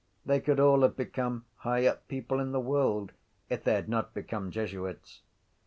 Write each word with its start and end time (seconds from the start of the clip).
They 0.25 0.39
could 0.39 0.59
all 0.59 0.81
have 0.81 0.95
become 0.97 1.45
high 1.57 1.85
up 1.85 2.07
people 2.07 2.39
in 2.39 2.53
the 2.53 2.59
world 2.59 3.11
if 3.51 3.63
they 3.63 3.73
had 3.75 3.87
not 3.87 4.15
become 4.15 4.49
jesuits. 4.49 5.21